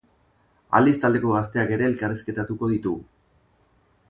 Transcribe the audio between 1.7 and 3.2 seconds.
ere elkarrizketatuko ditugu.